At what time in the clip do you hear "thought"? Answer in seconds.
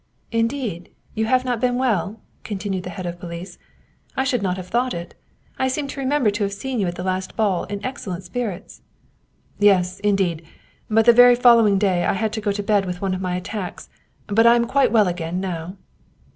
4.67-4.95